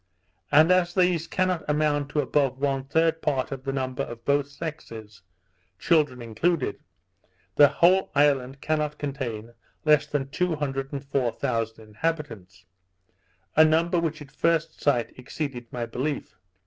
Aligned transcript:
And 0.51 0.71
as 0.71 0.95
these 0.95 1.27
cannot 1.27 1.63
amount 1.69 2.09
to 2.09 2.21
above 2.21 2.57
one 2.57 2.85
third 2.85 3.21
part 3.21 3.51
of 3.51 3.63
the 3.65 3.71
number 3.71 4.01
of 4.01 4.25
both 4.25 4.47
sexes, 4.47 5.21
children 5.77 6.23
included, 6.23 6.79
the 7.55 7.67
whole 7.67 8.09
island 8.15 8.61
cannot 8.61 8.97
contain 8.97 9.53
less 9.85 10.07
than 10.07 10.29
two 10.29 10.55
hundred 10.55 10.91
and 10.91 11.05
four 11.05 11.31
thousand 11.31 11.87
inhabitants, 11.89 12.65
a 13.55 13.63
number 13.63 13.99
which 13.99 14.23
at 14.23 14.31
first 14.31 14.81
sight 14.81 15.13
exceeded 15.19 15.71
my 15.71 15.85
belief. 15.85 16.35